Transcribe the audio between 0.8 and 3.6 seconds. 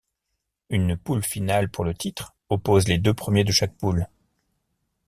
poule finale pour le titre oppose les deux premiers de